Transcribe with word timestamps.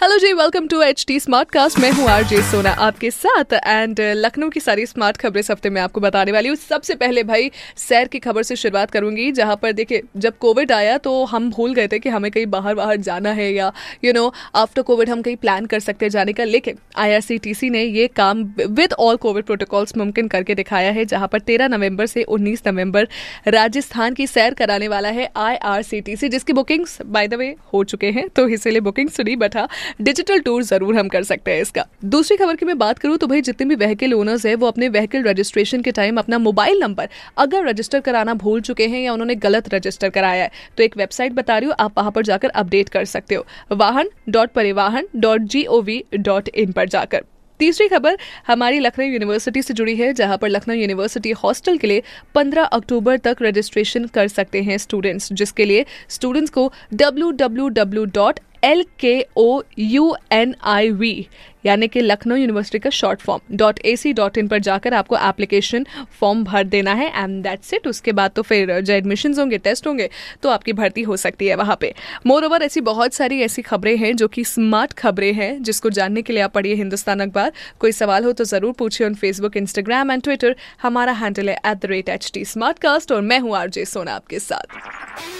Hello 0.00 0.16
ji 0.18 0.32
welcome 0.32 0.66
to 0.66 0.80
H 0.82 1.04
T 1.08 1.18
smart 1.20 1.50
cast 1.50 1.78
मैं 1.78 1.90
हूँ 1.92 2.06
R 2.08 2.22
J 2.26 2.40
सोना 2.42 2.70
आपके 2.80 3.10
साथ 3.10 3.52
एंड 3.54 4.00
लखनऊ 4.00 4.48
की 4.50 4.60
सारी 4.60 4.84
स्मार्ट 4.86 5.16
खबरें 5.16 5.40
इस 5.40 5.50
हफ़्ते 5.50 5.70
में 5.70 5.80
आपको 5.80 6.00
बताने 6.00 6.32
वाली 6.32 6.48
हूँ। 6.48 6.56
सबसे 6.58 6.94
पहले 6.94 7.22
भाई, 7.22 7.50
सैर 7.76 8.08
की 8.08 8.18
खबर 8.18 8.42
से 8.42 8.56
शुरुआत 8.56 8.90
करूँगी, 8.90 9.30
जहाँ 9.32 9.56
पर 9.56 9.72
देखिए, 9.72 10.02
जब 10.16 10.38
कोविड 10.38 10.72
आया 10.72 10.96
तो 10.98 11.24
हम 11.24 11.50
भूल 11.50 11.74
गए 11.74 11.88
थे 11.88 11.98
कि 11.98 12.08
हमें 12.08 12.30
कहीं 12.30 12.46
बाहर 12.46 12.74
बाहर 12.74 12.96
जाना 12.98 13.32
है 13.32 13.52
या 13.52 13.70
यू 14.04 14.12
नो 14.12 14.32
आफ्टर 14.54 14.82
कोविड 14.82 15.10
हम 15.10 15.22
कहीं 15.22 15.36
प्लान 15.36 15.66
कर 15.66 15.80
सकते 15.80 16.04
हैं 16.04 16.10
जाने 16.10 16.32
का, 16.32 16.44
लेकिन 16.44 16.78
आईआरसीटीसी 16.96 17.70
ने 17.70 17.82
ये 17.82 18.06
काम 18.16 18.42
विद 18.70 18.92
ऑल 18.98 19.16
कोविड 19.16 19.44
प्रोटोकॉल्स 19.44 19.96
मुमकिन 19.96 20.28
करके 20.28 20.54
दिखाया 20.54 20.92
है, 20.92 21.04
जहाँ 21.04 21.28
पर 21.28 21.40
तेरह 21.42 21.68
नवंबर 21.68 22.06
से 22.06 22.22
उन्नीस 22.30 22.62
नवंबर 22.66 23.08
राजस्थान 23.48 24.14
की 24.14 24.26
सैर 24.26 24.54
कराने 24.54 24.88
वाला 24.88 25.08
है 25.10 25.30
आईआरसीटीसी 25.36 26.28
जिसकी 26.28 26.52
बुकिंग्स 26.52 26.98
बाय 27.02 27.28
द 27.28 27.34
वे 27.34 27.54
हो 27.74 27.84
चुके 27.84 28.10
हैं 28.10 28.28
तो 28.28 28.48
इसीलिए 28.50 28.80
बुकिंग 28.80 29.08
सुनी 29.10 29.36
बैठा 29.36 29.68
डिजिटल 30.00 30.40
टूर 30.40 30.62
ज़रूर 30.62 30.96
हम 30.98 31.08
कर 31.08 31.22
सकते 31.22 31.50
हैं 31.50 31.62
इसका 31.62 31.84
दूसरी 32.06 32.36
खबर 32.36 32.56
की 32.56 32.66
मैं 32.66 32.78
बात 32.78 32.98
करूँ 32.98 33.16
तो 33.18 33.26
भाई 33.26 33.40
जितने 33.40 33.66
भी 33.66 33.74
व्हीकल 33.76 34.14
ओनर्स 34.14 34.46
है, 34.46 34.54
वो 34.54 34.66
अपने 34.66 34.88
व्हीकल 34.88 35.22
रजिस्ट्रेशन 35.22 35.82
के 35.82 35.90
टाइम 35.92 36.18
अपना 36.18 36.38
मोबाइल 36.38 36.80
नंबर 36.80 37.08
अगर 37.38 37.66
रजिस्टर 37.68 38.00
कराना 38.00 38.34
भूल 38.36 38.60
चुके 38.60 38.86
हैं 38.86 39.00
या 39.00 39.12
उन्होंने 39.12 39.34
गलत 39.36 39.74
रजिस्टर 39.74 40.10
कराया 40.10 40.42
है 40.42 40.50
तो 40.76 40.82
एक 40.82 40.96
वेबसाइट 40.96 41.32
बता 41.32 41.58
रही 41.58 41.68
हूँ, 41.68 41.74
आप 41.80 41.98
वहाँ 41.98 42.10
पर 42.10 42.22
जाकर 42.22 42.48
अपडेट 42.50 42.88
कर 42.88 43.04
सकते 43.06 43.34
हो 43.34 43.46
Vahan 43.72 44.10
dot 44.28 44.50
Parivahan 44.52 45.08
dot 45.16 45.40
G 45.42 45.64
O 45.64 45.80
V 45.82 46.02
dot 46.14 46.48
in 46.48 46.72
पर 46.72 46.88
जाकर 46.88 47.24
तीसरी 47.60 47.86
खबर 47.88 48.16
हमारी 48.46 48.78
लखनऊ 48.78 49.06
यूनिवर्सिटी 49.06 49.62
से 49.62 49.74
जुड़ी 49.74 49.94
है, 49.96 50.12
जहाँ 50.12 50.36
पर 50.38 50.48
लखनऊ 50.48 50.74
यूनिवर्सिटी 50.74 51.30
हॉस्टल 51.32 51.76
के 51.78 51.86
लिए 51.86 52.02
15 52.36 52.68
अक्टूबर 52.72 53.16
तक 53.18 53.42
रजिस्ट्रेशन 53.42 54.06
कर 54.06 54.28
सकते 54.28 54.62
हैं 54.62 54.78
स्टूडेंट्स 54.78 55.32
जिसके 55.32 55.64
लिए 55.64 55.84
स्टूडेंट्स 56.08 56.50
को 56.50 56.72
www. 56.94 58.32
L 58.64 58.84
K 59.00 59.24
O 59.36 59.62
U 59.78 60.14
N 60.32 60.54
I 60.64 60.90
V 60.90 61.26
यानी 61.66 61.86
कि 61.88 62.00
लखनऊ 62.00 62.36
यूनिवर्सिटी 62.36 62.78
का 62.78 62.90
short 62.90 63.20
form 63.20 63.56
dot 63.56 63.78
A 63.86 63.94
C 63.96 64.12
dot 64.12 64.38
in 64.38 64.46
पर 64.48 64.58
जाकर 64.58 64.94
आपको 64.94 65.16
एप्लीकेशन 65.18 65.84
फॉर्म 66.20 66.44
भर 66.44 66.64
देना 66.64 66.92
है 66.94 67.08
एंड 67.14 67.42
दैट्स 67.42 67.74
इट 67.74 67.86
उसके 67.86 68.12
बाद 68.12 68.30
तो 68.36 68.42
फिर 68.42 68.80
जो 68.80 68.92
एडमिशन 68.92 69.34
होंगे 69.38 69.58
टेस्ट 69.58 69.86
होंगे 69.86 70.08
तो 70.42 70.48
आपकी 70.48 70.72
भर्ती 70.72 71.02
हो 71.02 71.16
सकती 71.16 71.46
है 71.46 71.54
वहाँ 71.56 71.76
पे। 71.80 71.92
मोर 72.26 72.44
ओवर 72.44 72.62
ऐसी 72.62 72.80
बहुत 72.82 73.14
सारी 73.14 73.40
ऐसी 73.42 73.62
खबरें 73.62 73.96
हैं 73.96 74.14
जो 74.16 74.28
कि 74.28 74.44
स्मार्ट 74.44 74.92
खबरें 74.92 75.32
हैं, 75.32 75.62
जिसको 75.62 75.90
जानने 75.90 76.22
के 76.22 76.32
लिए 76.32 76.42
आप 76.42 76.52
पढ़िए 76.52 76.74
हिंदुस्तान 76.74 77.20
अखबार। 77.20 77.52
कोई 77.80 77.92
सवाल 77.92 78.24
हो 78.24 78.32
तो 78.32 78.44
ज़रूर 78.44 78.72
पूछिए 78.78 79.06
on 79.06 79.14
Facebook 79.14 79.56
Instagram 79.56 80.10
and 80.10 80.22
Twitter 80.22 80.56
हमारा 80.82 81.12
हैंडल 81.14 81.50
है 81.50 81.56
at 81.56 81.76
the 81.76 81.86
rate 81.86 82.08
H 82.08 82.30
T 82.34 82.44
smart 82.46 82.78
cast 82.78 83.12
और 83.12 83.20
मैं 83.22 83.38
हूँ 83.38 83.56
आरजे 83.56 83.84
सोना 83.84 84.14
आपके 84.14 84.38
साथ। 84.38 85.39